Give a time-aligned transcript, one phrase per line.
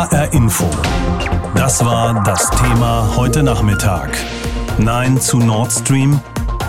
[0.00, 0.64] HR Info.
[1.54, 4.16] Das war das Thema heute Nachmittag.
[4.78, 6.18] Nein zu Nord Stream.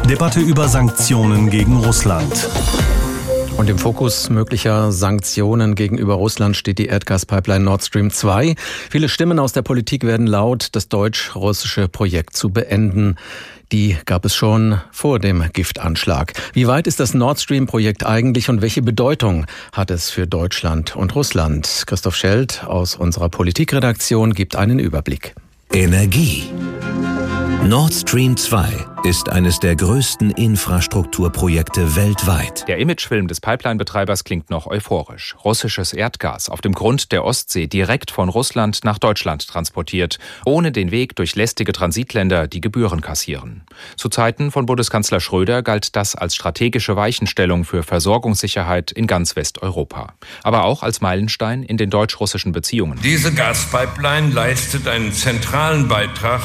[0.10, 2.50] Debatte über Sanktionen gegen Russland.
[3.62, 8.56] Und im Fokus möglicher Sanktionen gegenüber Russland steht die Erdgaspipeline Nord Stream 2.
[8.90, 13.18] Viele Stimmen aus der Politik werden laut, das deutsch-russische Projekt zu beenden.
[13.72, 16.34] Die gab es schon vor dem Giftanschlag.
[16.54, 20.96] Wie weit ist das Nord Stream Projekt eigentlich und welche Bedeutung hat es für Deutschland
[20.96, 21.84] und Russland?
[21.86, 25.36] Christoph Scheld aus unserer Politikredaktion gibt einen Überblick.
[25.72, 26.46] Energie.
[27.64, 32.68] Nord Stream 2 ist eines der größten Infrastrukturprojekte weltweit.
[32.68, 35.36] Der Imagefilm des Pipeline-Betreibers klingt noch euphorisch.
[35.46, 40.90] Russisches Erdgas auf dem Grund der Ostsee direkt von Russland nach Deutschland transportiert, ohne den
[40.90, 43.62] Weg durch lästige Transitländer, die Gebühren kassieren.
[43.96, 50.16] Zu Zeiten von Bundeskanzler Schröder galt das als strategische Weichenstellung für Versorgungssicherheit in ganz Westeuropa.
[50.42, 53.00] Aber auch als Meilenstein in den deutsch-russischen Beziehungen.
[53.04, 56.42] Diese Gaspipeline leistet einen zentralen Beitrag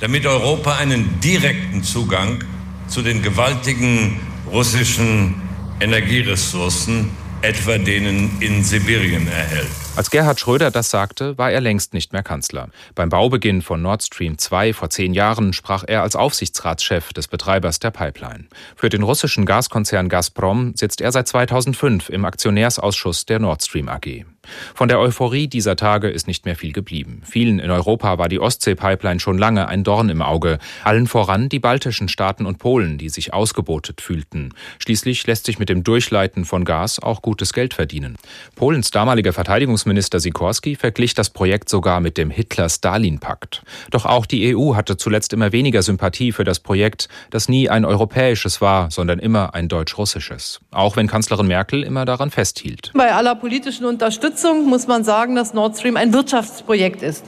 [0.00, 2.42] damit Europa einen direkten Zugang
[2.88, 4.18] zu den gewaltigen
[4.50, 5.34] russischen
[5.80, 7.10] Energieressourcen,
[7.42, 9.68] etwa denen in Sibirien, erhält.
[9.96, 12.68] Als Gerhard Schröder das sagte, war er längst nicht mehr Kanzler.
[12.94, 17.80] Beim Baubeginn von Nord Stream 2 vor zehn Jahren sprach er als Aufsichtsratschef des Betreibers
[17.80, 18.46] der Pipeline.
[18.76, 24.24] Für den russischen Gaskonzern Gazprom sitzt er seit 2005 im Aktionärsausschuss der Nord Stream AG.
[24.74, 27.22] Von der Euphorie dieser Tage ist nicht mehr viel geblieben.
[27.24, 30.58] Vielen in Europa war die Ostsee-Pipeline schon lange ein Dorn im Auge.
[30.82, 34.54] Allen voran die baltischen Staaten und Polen, die sich ausgebotet fühlten.
[34.78, 38.16] Schließlich lässt sich mit dem Durchleiten von Gas auch gutes Geld verdienen.
[38.54, 43.62] Polens damaliger Verteidigungsminister Sikorski verglich das Projekt sogar mit dem Hitler-Stalin-Pakt.
[43.90, 47.84] Doch auch die EU hatte zuletzt immer weniger Sympathie für das Projekt, das nie ein
[47.84, 50.60] europäisches war, sondern immer ein deutsch-russisches.
[50.70, 52.92] Auch wenn Kanzlerin Merkel immer daran festhielt.
[52.94, 57.24] Bei aller politischen Unterstützung Unterstützung muss man sagen, dass Nord Stream ein Wirtschaftsprojekt ist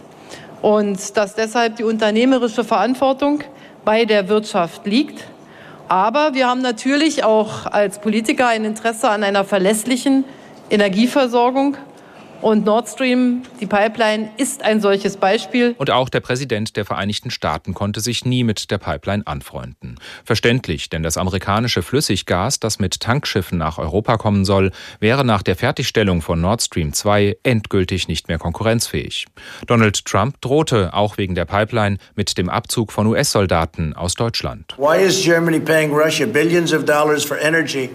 [0.62, 3.41] und dass deshalb die unternehmerische Verantwortung
[3.84, 5.25] bei der Wirtschaft liegt.
[5.88, 10.25] Aber wir haben natürlich auch als Politiker ein Interesse an einer verlässlichen
[10.71, 11.76] Energieversorgung
[12.42, 15.75] und Nord Stream, die Pipeline, ist ein solches Beispiel.
[15.78, 19.98] Und auch der Präsident der Vereinigten Staaten konnte sich nie mit der Pipeline anfreunden.
[20.25, 25.56] Verständlich, denn das amerikanische Flüssiggas, das mit Tankschiffen nach Europa kommen soll, wäre nach der
[25.56, 29.26] Fertigstellung von Nord Stream 2 endgültig nicht mehr konkurrenzfähig.
[29.66, 34.75] Donald Trump drohte auch wegen der Pipeline mit dem Abzug von US-Soldaten aus Deutschland.
[34.76, 37.91] Why is Germany paying Russia billions of dollars for energy?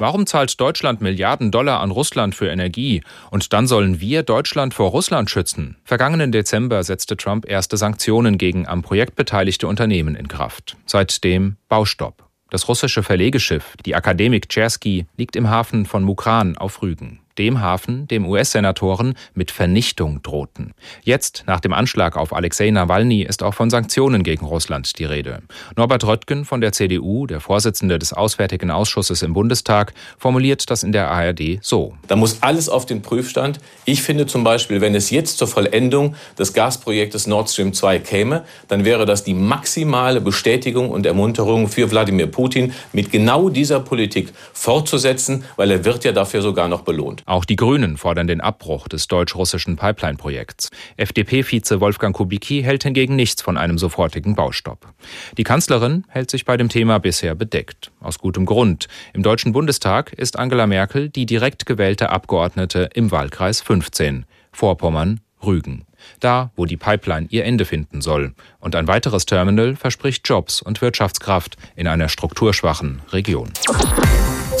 [0.00, 4.90] Warum zahlt Deutschland Milliarden Dollar an Russland für Energie und dann sollen wir Deutschland vor
[4.90, 5.76] Russland schützen?
[5.84, 10.76] Vergangenen Dezember setzte Trump erste Sanktionen gegen am Projekt beteiligte Unternehmen in Kraft.
[10.86, 12.24] Seitdem Baustopp.
[12.48, 18.06] Das russische Verlegeschiff, die Akademik Chersky, liegt im Hafen von Mukran auf Rügen dem Hafen
[18.06, 20.74] dem US-Senatoren mit Vernichtung drohten.
[21.02, 25.40] Jetzt, nach dem Anschlag auf Alexei Nawalny, ist auch von Sanktionen gegen Russland die Rede.
[25.74, 30.92] Norbert Röttgen von der CDU, der Vorsitzende des Auswärtigen Ausschusses im Bundestag, formuliert das in
[30.92, 31.94] der ARD so.
[32.08, 33.58] Da muss alles auf den Prüfstand.
[33.86, 38.44] Ich finde zum Beispiel, wenn es jetzt zur Vollendung des Gasprojektes Nord Stream 2 käme,
[38.68, 44.34] dann wäre das die maximale Bestätigung und Ermunterung für Wladimir Putin, mit genau dieser Politik
[44.52, 47.22] fortzusetzen, weil er wird ja dafür sogar noch belohnt.
[47.30, 50.68] Auch die Grünen fordern den Abbruch des deutsch-russischen Pipeline-Projekts.
[50.96, 54.92] FDP-Vize Wolfgang Kubicki hält hingegen nichts von einem sofortigen Baustopp.
[55.38, 57.92] Die Kanzlerin hält sich bei dem Thema bisher bedeckt.
[58.00, 58.88] Aus gutem Grund.
[59.12, 65.84] Im Deutschen Bundestag ist Angela Merkel die direkt gewählte Abgeordnete im Wahlkreis 15, Vorpommern, Rügen.
[66.18, 68.34] Da, wo die Pipeline ihr Ende finden soll.
[68.58, 73.52] Und ein weiteres Terminal verspricht Jobs und Wirtschaftskraft in einer strukturschwachen Region.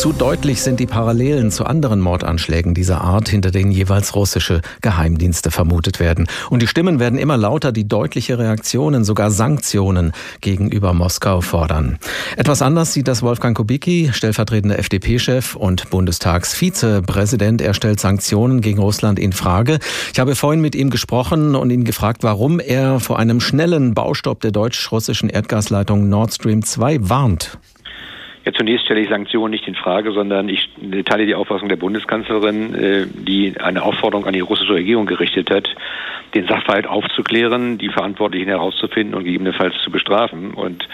[0.00, 5.50] Zu deutlich sind die Parallelen zu anderen Mordanschlägen dieser Art, hinter denen jeweils russische Geheimdienste
[5.50, 6.26] vermutet werden.
[6.48, 11.98] Und die Stimmen werden immer lauter, die deutliche Reaktionen, sogar Sanktionen gegenüber Moskau fordern.
[12.38, 17.60] Etwas anders sieht das Wolfgang Kubicki, stellvertretender FDP-Chef und Bundestagsvizepräsident.
[17.60, 19.80] Er stellt Sanktionen gegen Russland in Frage.
[20.14, 24.40] Ich habe vorhin mit ihm gesprochen und ihn gefragt, warum er vor einem schnellen Baustopp
[24.40, 27.58] der deutsch-russischen Erdgasleitung Nord Stream 2 warnt.
[28.50, 30.68] Ja, zunächst stelle ich Sanktionen nicht in Frage, sondern ich
[31.04, 35.68] teile die Auffassung der Bundeskanzlerin, äh, die eine Aufforderung an die russische Regierung gerichtet hat,
[36.34, 40.52] den Sachverhalt aufzuklären, die Verantwortlichen herauszufinden und gegebenenfalls zu bestrafen.
[40.54, 40.88] Und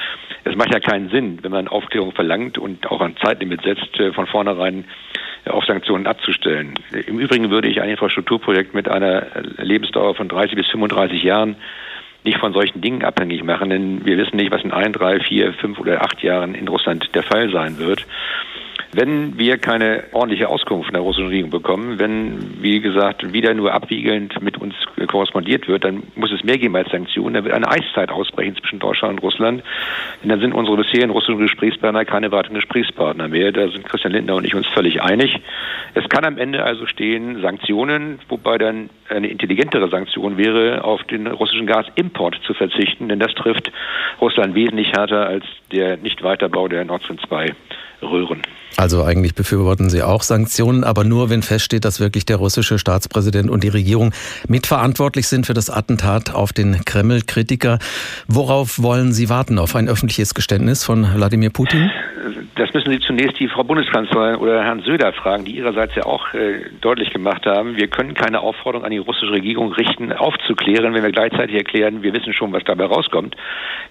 [0.44, 4.12] es macht ja keinen Sinn, wenn man Aufklärung verlangt und auch ein Zeitlimit setzt, äh,
[4.12, 4.84] von vornherein
[5.46, 6.74] äh, auf Sanktionen abzustellen.
[7.06, 11.56] Im Übrigen würde ich ein Infrastrukturprojekt mit einer Lebensdauer von 30 bis 35 Jahren
[12.26, 15.54] nicht von solchen Dingen abhängig machen, denn wir wissen nicht, was in ein, drei, vier,
[15.54, 18.06] fünf oder acht Jahren in Russland der Fall sein wird.
[18.92, 23.72] Wenn wir keine ordentliche Auskunft von der russischen Regierung bekommen, wenn, wie gesagt, wieder nur
[23.72, 24.74] abwiegelnd mit uns
[25.08, 27.34] korrespondiert wird, dann muss es mehr geben als Sanktionen.
[27.34, 29.62] Dann wird eine Eiszeit ausbrechen zwischen Deutschland und Russland.
[30.22, 33.52] Denn dann sind unsere bisherigen russischen Gesprächspartner keine weiteren Gesprächspartner mehr.
[33.52, 35.36] Da sind Christian Lindner und ich uns völlig einig.
[35.94, 41.26] Es kann am Ende also stehen Sanktionen, wobei dann eine intelligentere Sanktion wäre, auf den
[41.26, 43.72] russischen Gasimport zu verzichten, denn das trifft
[44.20, 47.54] Russland wesentlich härter als der Nichtweiterbau der Nord Stream 2
[48.02, 48.42] Röhren.
[48.76, 53.48] Also eigentlich befürworten Sie auch Sanktionen, aber nur wenn feststeht, dass wirklich der russische Staatspräsident
[53.48, 54.12] und die Regierung
[54.48, 57.78] mitverantwortlich sind für das Attentat auf den Kreml-Kritiker.
[58.28, 59.58] Worauf wollen Sie warten?
[59.58, 61.90] Auf ein öffentliches Geständnis von Wladimir Putin?
[62.56, 66.32] Das müssen Sie zunächst die Frau Bundeskanzlerin oder Herrn Söder fragen, die ihrerseits ja auch
[66.34, 71.02] äh, deutlich gemacht haben, wir können keine Aufforderung an die russische Regierung richten, aufzuklären, wenn
[71.02, 73.36] wir gleichzeitig erklären, wir wissen schon, was dabei rauskommt.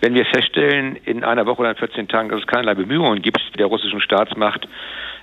[0.02, 3.40] Wenn wir feststellen, in einer Woche oder in 14 Tagen, dass es keinerlei Bemühungen gibt,
[3.58, 4.68] der russischen Staatsmacht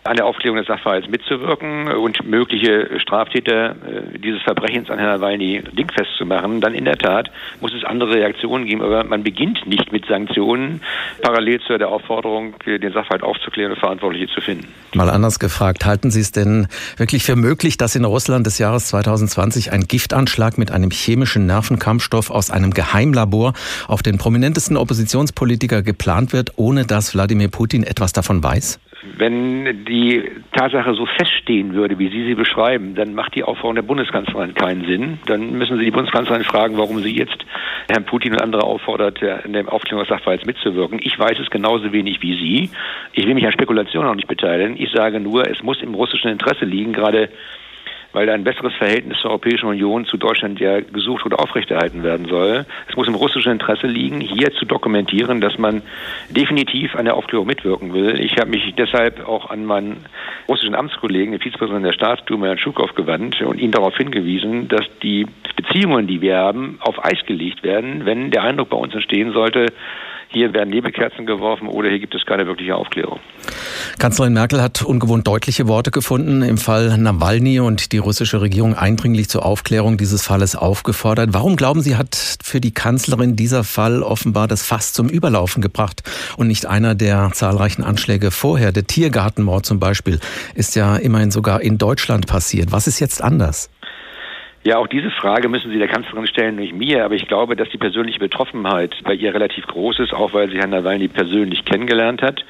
[0.04, 5.62] an der Aufklärung des Sachverhalts mitzuwirken und mögliche Straftäter äh, dieses Verbrechens an Herrn Nawalny
[5.72, 8.82] dingfest zu machen, dann in der Tat muss es andere Reaktionen geben.
[8.82, 10.81] Aber man beginnt nicht mit Sanktionen,
[11.20, 14.66] parallel zu der Aufforderung, den Sachverhalt aufzuklären und Verantwortliche zu finden.
[14.94, 16.66] Mal anders gefragt, halten Sie es denn
[16.96, 22.31] wirklich für möglich, dass in Russland des Jahres 2020 ein Giftanschlag mit einem chemischen Nervenkampfstoff
[22.31, 23.52] aus einem Geheimlabor
[23.87, 28.81] auf den prominentesten Oppositionspolitiker geplant wird, ohne dass Wladimir Putin etwas davon weiß?
[29.02, 33.82] Wenn die Tatsache so feststehen würde, wie Sie sie beschreiben, dann macht die Aufforderung der
[33.82, 35.19] Bundeskanzlerin keinen Sinn.
[35.26, 37.44] Dann müssen Sie die Bundeskanzlerin fragen, warum sie jetzt
[37.90, 41.00] Herrn Putin und andere auffordert, in dem Aufklärung des Sachverhalts mitzuwirken.
[41.02, 42.70] Ich weiß es genauso wenig wie Sie.
[43.12, 44.81] Ich will mich an Spekulationen auch nicht beteiligen.
[44.81, 47.28] Ich sage nur, es muss im russischen Interesse liegen, gerade
[48.12, 52.67] weil ein besseres Verhältnis zur Europäischen Union zu Deutschland ja gesucht oder aufrechterhalten werden soll.
[52.88, 55.82] Es muss im russischen Interesse liegen, hier zu dokumentieren, dass man
[56.31, 58.20] definitiv an der Aufklärung mitwirken will.
[58.20, 60.05] Ich habe mich deshalb auch an meinen
[60.49, 65.26] russischen Amtskollegen, den Vizepräsidenten der Staatsdume, Herrn Schukow, gewandt und ihn darauf hingewiesen, dass die
[65.56, 69.67] Beziehungen, die wir haben, auf Eis gelegt werden, wenn der Eindruck bei uns entstehen sollte,
[70.32, 73.20] hier werden Nebelkerzen geworfen oder hier gibt es keine wirkliche Aufklärung.
[73.99, 79.29] Kanzlerin Merkel hat ungewohnt deutliche Worte gefunden, im Fall Nawalny und die russische Regierung eindringlich
[79.29, 81.31] zur Aufklärung dieses Falles aufgefordert.
[81.32, 86.02] Warum glauben Sie, hat für die Kanzlerin dieser Fall offenbar das Fass zum Überlaufen gebracht
[86.37, 88.73] und nicht einer der zahlreichen Anschläge vorher?
[88.73, 90.20] Der Tiergartenmord zum Beispiel
[90.55, 92.73] ist ja immerhin sogar in Deutschland passiert.
[92.73, 93.70] Was ist jetzt anders?
[94.64, 97.05] Ja, auch diese Frage müssen Sie der Kanzlerin stellen, nicht mir.
[97.05, 100.59] Aber ich glaube, dass die persönliche Betroffenheit bei ihr relativ groß ist, auch weil sie
[100.59, 102.44] Herrn Nawalny persönlich kennengelernt hat.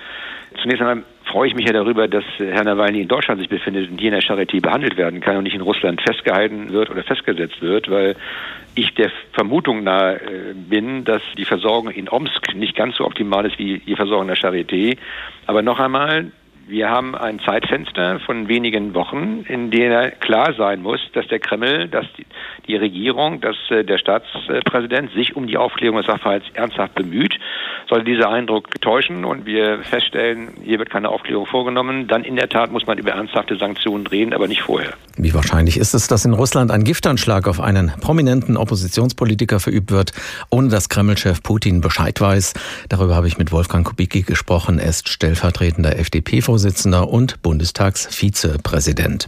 [0.60, 3.98] Zunächst einmal freue ich mich ja darüber, dass Herr Nawalny in Deutschland sich befindet und
[3.98, 7.62] hier in der Charité behandelt werden kann und nicht in Russland festgehalten wird oder festgesetzt
[7.62, 8.16] wird, weil
[8.74, 13.46] ich der Vermutung nahe äh, bin, dass die Versorgung in Omsk nicht ganz so optimal
[13.46, 14.98] ist wie die Versorgung in der Charité.
[15.46, 16.32] Aber noch einmal,
[16.68, 21.88] wir haben ein Zeitfenster von wenigen Wochen, in dem klar sein muss, dass der Kreml,
[21.88, 22.24] dass die,
[22.66, 27.38] die Regierung, dass äh, der Staatspräsident sich um die Aufklärung des Sachverhalts ernsthaft bemüht.
[27.88, 32.48] Sollte dieser Eindruck täuschen und wir feststellen, hier wird keine Aufklärung vorgenommen, dann in der
[32.48, 34.94] Tat muss man über ernsthafte Sanktionen reden, aber nicht vorher.
[35.16, 40.12] Wie wahrscheinlich ist es, dass in Russland ein Giftanschlag auf einen prominenten Oppositionspolitiker verübt wird,
[40.48, 42.54] ohne dass Kreml-Chef Putin Bescheid weiß?
[42.88, 44.78] Darüber habe ich mit Wolfgang Kubicki gesprochen.
[44.78, 49.26] Er ist stellvertretender FDP-Vorsitzender und Bundestagsvizepräsident.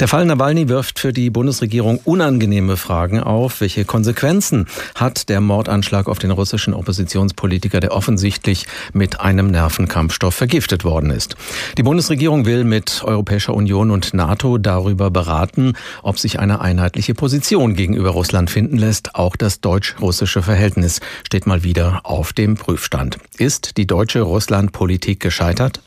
[0.00, 3.60] Der Fall Nawalny wirft für die Bundesregierung unangenehme Fragen auf.
[3.60, 10.84] Welche Konsequenzen hat der Mordanschlag auf den russischen Oppositionspolitiker, der offensichtlich mit einem Nervenkampfstoff vergiftet
[10.84, 11.36] worden ist?
[11.76, 17.74] Die Bundesregierung will mit Europäischer Union und NATO darüber beraten, ob sich eine einheitliche Position
[17.74, 19.14] gegenüber Russland finden lässt.
[19.14, 23.18] Auch das deutsch-russische Verhältnis steht mal wieder auf dem Prüfstand.
[23.36, 25.80] Ist die deutsche Russland-Politik gescheitert?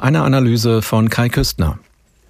[0.00, 1.78] Eine Analyse von Kai Küstner.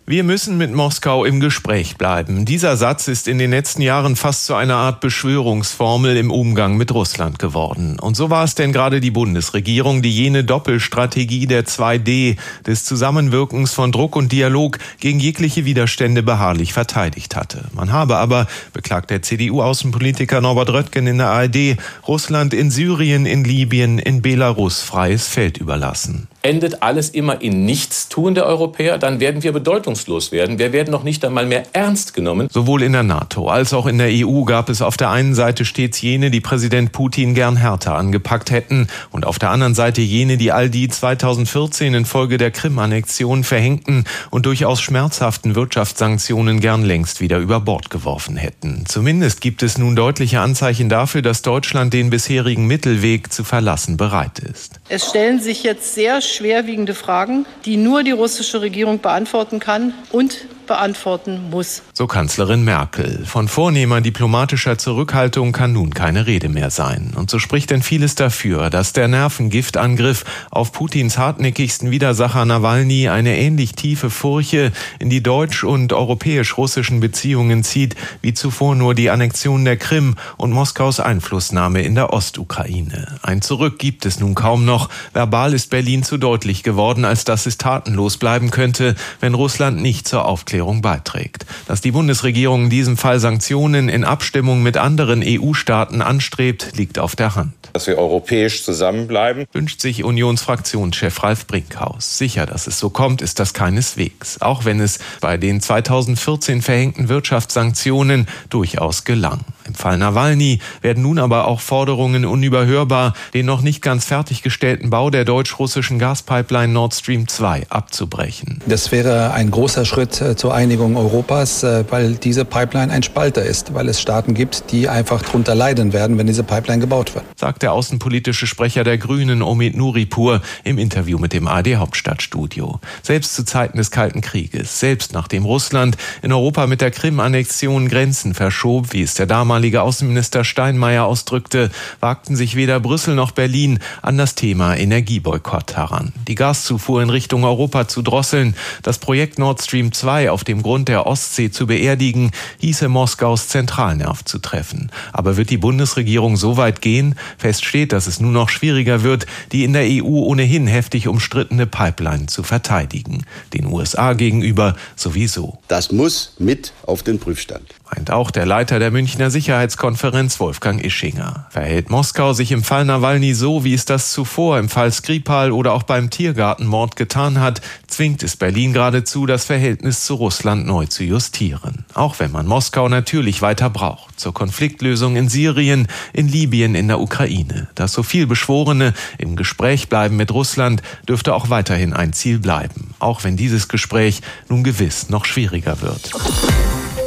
[0.07, 2.45] Wir müssen mit Moskau im Gespräch bleiben.
[2.45, 6.93] Dieser Satz ist in den letzten Jahren fast zu einer Art Beschwörungsformel im Umgang mit
[6.93, 7.99] Russland geworden.
[7.99, 12.37] Und so war es denn gerade die Bundesregierung, die jene Doppelstrategie der 2D,
[12.67, 17.65] des Zusammenwirkens von Druck und Dialog gegen jegliche Widerstände beharrlich verteidigt hatte.
[17.73, 23.43] Man habe aber, beklagt der CDU-Außenpolitiker Norbert Röttgen in der ARD, Russland in Syrien, in
[23.43, 29.43] Libyen, in Belarus freies Feld überlassen endet alles immer in Nichtstun der Europäer, dann werden
[29.43, 30.59] wir bedeutungslos werden.
[30.59, 32.49] Wir werden noch nicht einmal mehr ernst genommen.
[32.53, 35.65] Sowohl in der NATO als auch in der EU gab es auf der einen Seite
[35.65, 40.37] stets jene, die Präsident Putin gern härter angepackt hätten und auf der anderen Seite jene,
[40.37, 47.39] die all die 2014 infolge der Krim-Annexion verhängten und durchaus schmerzhaften Wirtschaftssanktionen gern längst wieder
[47.39, 48.85] über Bord geworfen hätten.
[48.87, 54.41] Zumindest gibt es nun deutliche Anzeichen dafür, dass Deutschland den bisherigen Mittelweg zu verlassen bereit
[54.41, 54.81] ist.
[54.91, 60.47] Es stellen sich jetzt sehr schwerwiegende Fragen, die nur die russische Regierung beantworten kann und
[60.66, 61.83] beantworten muss.
[61.92, 63.25] So Kanzlerin Merkel.
[63.26, 67.12] Von vornehmer diplomatischer Zurückhaltung kann nun keine Rede mehr sein.
[67.14, 73.37] Und so spricht denn vieles dafür, dass der Nervengiftangriff auf Putins hartnäckigsten Widersacher Nawalny eine
[73.37, 79.64] ähnlich tiefe Furche in die deutsch- und europäisch-russischen Beziehungen zieht, wie zuvor nur die Annexion
[79.64, 83.18] der Krim und Moskaus Einflussnahme in der Ostukraine.
[83.23, 84.88] Ein Zurück gibt es nun kaum noch.
[85.12, 90.09] Verbal ist Berlin zu deutlich geworden, als dass es tatenlos bleiben könnte, wenn Russland nicht
[90.09, 91.47] zur Aufklärung Aufklärung beiträgt.
[91.67, 97.17] Dass die Bundesregierung in diesem Fall Sanktionen in Abstimmung mit anderen EU-Staaten anstrebt, liegt auf
[97.17, 97.53] der Hand.
[97.73, 102.19] Dass wir europäisch zusammenbleiben, wünscht sich Unionsfraktionschef Ralf Brinkhaus.
[102.19, 104.41] Sicher, dass es so kommt, ist das keineswegs.
[104.41, 109.41] Auch wenn es bei den 2014 verhängten Wirtschaftssanktionen durchaus gelang.
[109.66, 115.09] Im Fall Nawalny werden nun aber auch Forderungen unüberhörbar, den noch nicht ganz fertiggestellten Bau
[115.09, 118.61] der deutsch-russischen Gaspipeline Nord Stream 2 abzubrechen.
[118.66, 123.42] Das wäre ein großer Schritt äh, zur Einigung Europas, äh, weil diese Pipeline ein Spalter
[123.42, 127.25] ist, weil es Staaten gibt, die einfach darunter leiden werden, wenn diese Pipeline gebaut wird.
[127.37, 132.80] Sagt der außenpolitische Sprecher der Grünen Omid Nuripur im Interview mit dem AD Hauptstadtstudio.
[133.02, 138.35] Selbst zu Zeiten des Kalten Krieges, selbst nachdem Russland in Europa mit der Krim-Annexion Grenzen
[138.35, 141.71] verschob, wie es der damalige Außenminister Steinmeier ausdrückte,
[142.01, 146.13] wagten sich weder Brüssel noch Berlin an das Thema Energieboykott heran.
[146.27, 150.89] Die Gaszufuhr in Richtung Europa zu drosseln, das Projekt Nord Stream 2 auf dem Grund
[150.89, 154.91] der Ostsee zu beerdigen, hieße Moskaus Zentralnerv zu treffen.
[155.13, 157.15] Aber wird die Bundesregierung so weit gehen?
[157.39, 161.67] Fest steht, dass es nur noch schwieriger wird, die in der EU ohnehin heftig umstrittene
[161.67, 163.25] Pipeline zu verteidigen.
[163.53, 165.59] Den USA gegenüber sowieso.
[165.69, 171.45] Das muss mit auf den Prüfstand meint auch der Leiter der Münchner Sicherheitskonferenz Wolfgang Ischinger.
[171.51, 175.75] Verhält Moskau sich im Fall Nawalny so, wie es das zuvor im Fall Skripal oder
[175.75, 181.05] auch beim Tiergartenmord getan hat, zwingt es Berlin geradezu, das Verhältnis zu Russland neu zu
[181.05, 181.85] justieren.
[181.93, 184.19] Auch wenn man Moskau natürlich weiter braucht.
[184.19, 187.69] Zur Konfliktlösung in Syrien, in Libyen, in der Ukraine.
[187.75, 192.95] Das so viel Beschworene im Gespräch bleiben mit Russland dürfte auch weiterhin ein Ziel bleiben.
[192.99, 196.13] Auch wenn dieses Gespräch nun gewiss noch schwieriger wird.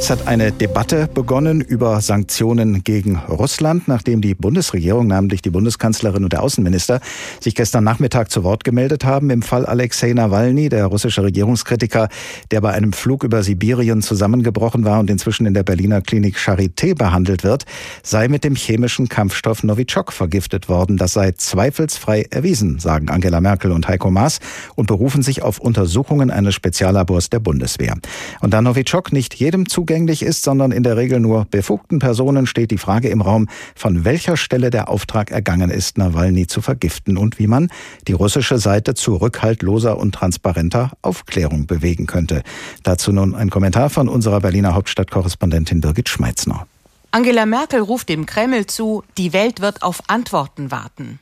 [0.00, 6.22] Es hat eine Debatte begonnen über Sanktionen gegen Russland, nachdem die Bundesregierung, namentlich die Bundeskanzlerin
[6.22, 7.00] und der Außenminister,
[7.40, 12.08] sich gestern Nachmittag zu Wort gemeldet haben im Fall Alexei Nawalny, der russische Regierungskritiker,
[12.52, 16.94] der bei einem Flug über Sibirien zusammengebrochen war und inzwischen in der Berliner Klinik Charité
[16.94, 17.64] behandelt wird,
[18.04, 20.96] sei mit dem chemischen Kampfstoff Novichok vergiftet worden.
[20.96, 24.38] Das sei zweifelsfrei erwiesen, sagen Angela Merkel und Heiko Maas
[24.76, 27.96] und berufen sich auf Untersuchungen eines Speziallabors der Bundeswehr.
[28.40, 32.46] Und da Novichok nicht jedem Zug zugänglich ist, sondern in der Regel nur befugten Personen,
[32.46, 37.16] steht die Frage im Raum, von welcher Stelle der Auftrag ergangen ist, Nawalny zu vergiften
[37.16, 37.70] und wie man
[38.06, 42.42] die russische Seite zu rückhaltloser und transparenter Aufklärung bewegen könnte.
[42.82, 46.66] Dazu nun ein Kommentar von unserer Berliner Hauptstadtkorrespondentin Birgit Schmeitzner.
[47.10, 51.18] Angela Merkel ruft dem Kreml zu, die Welt wird auf Antworten warten.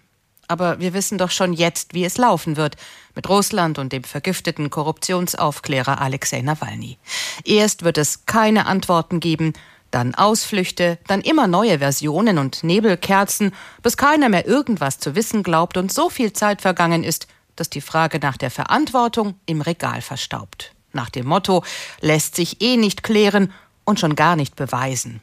[0.49, 2.77] Aber wir wissen doch schon jetzt, wie es laufen wird
[3.15, 6.99] mit Russland und dem vergifteten Korruptionsaufklärer Alexei Nawalny.
[7.45, 9.55] Erst wird es keine Antworten geben,
[9.91, 15.77] dann Ausflüchte, dann immer neue Versionen und Nebelkerzen, bis keiner mehr irgendwas zu wissen glaubt
[15.77, 17.27] und so viel Zeit vergangen ist,
[17.57, 20.75] dass die Frage nach der Verantwortung im Regal verstaubt.
[20.93, 21.65] Nach dem Motto
[22.01, 23.53] lässt sich eh nicht klären
[23.85, 25.23] und schon gar nicht beweisen.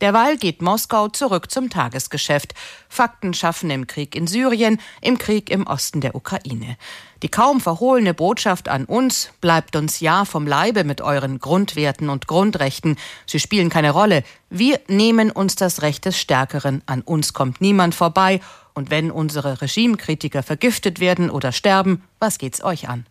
[0.00, 2.54] Derweil geht Moskau zurück zum Tagesgeschäft.
[2.88, 6.76] Fakten schaffen im Krieg in Syrien, im Krieg im Osten der Ukraine.
[7.22, 12.26] Die kaum verhohlene Botschaft an uns, bleibt uns ja vom Leibe mit euren Grundwerten und
[12.26, 12.96] Grundrechten.
[13.26, 14.24] Sie spielen keine Rolle.
[14.48, 16.82] Wir nehmen uns das Recht des Stärkeren.
[16.86, 18.40] An uns kommt niemand vorbei.
[18.72, 23.04] Und wenn unsere Regimekritiker vergiftet werden oder sterben, was geht's euch an?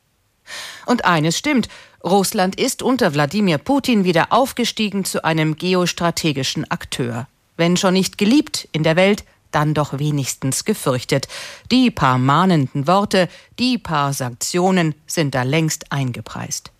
[0.88, 1.70] Und eines stimmt,
[2.04, 7.28] Russland ist unter Wladimir Putin wieder aufgestiegen zu einem geostrategischen Akteur.
[7.58, 11.28] Wenn schon nicht geliebt in der Welt, dann doch wenigstens gefürchtet.
[11.72, 13.28] Die paar mahnenden Worte,
[13.58, 16.72] die paar Sanktionen sind da längst eingepreist.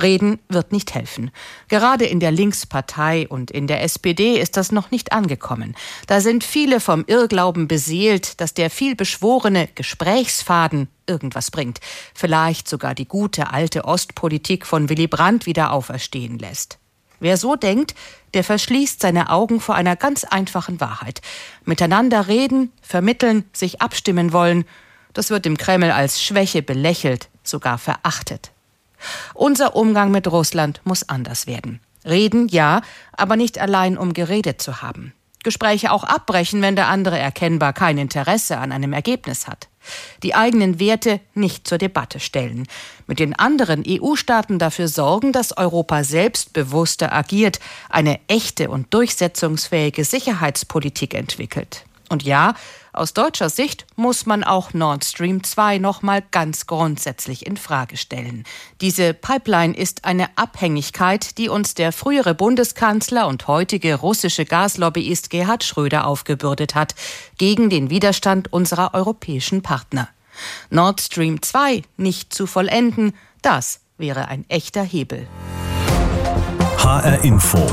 [0.00, 1.30] Reden wird nicht helfen.
[1.68, 5.74] Gerade in der Linkspartei und in der SPD ist das noch nicht angekommen.
[6.06, 11.80] Da sind viele vom Irrglauben beseelt, dass der vielbeschworene Gesprächsfaden irgendwas bringt,
[12.14, 16.78] vielleicht sogar die gute alte Ostpolitik von Willy Brandt wieder auferstehen lässt.
[17.20, 17.94] Wer so denkt,
[18.34, 21.20] der verschließt seine Augen vor einer ganz einfachen Wahrheit.
[21.64, 24.64] Miteinander reden, vermitteln, sich abstimmen wollen,
[25.12, 28.50] das wird im Kreml als Schwäche belächelt, sogar verachtet.
[29.34, 31.80] Unser Umgang mit Russland muss anders werden.
[32.04, 32.82] Reden ja,
[33.12, 35.12] aber nicht allein, um geredet zu haben.
[35.42, 39.68] Gespräche auch abbrechen, wenn der andere erkennbar kein Interesse an einem Ergebnis hat.
[40.22, 42.68] Die eigenen Werte nicht zur Debatte stellen.
[43.08, 51.14] Mit den anderen EU-Staaten dafür sorgen, dass Europa selbstbewusster agiert, eine echte und durchsetzungsfähige Sicherheitspolitik
[51.14, 51.84] entwickelt.
[52.12, 52.52] Und ja,
[52.92, 58.44] aus deutscher Sicht muss man auch Nord Stream 2 nochmal ganz grundsätzlich in Frage stellen.
[58.82, 65.64] Diese Pipeline ist eine Abhängigkeit, die uns der frühere Bundeskanzler und heutige russische Gaslobbyist Gerhard
[65.64, 66.94] Schröder aufgebürdet hat,
[67.38, 70.08] gegen den Widerstand unserer europäischen Partner.
[70.68, 75.26] Nord Stream 2 nicht zu vollenden, das wäre ein echter Hebel.
[76.76, 77.66] HR Info.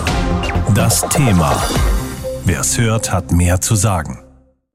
[0.74, 1.62] Das Thema.
[2.46, 4.29] Wer es hört, hat mehr zu sagen.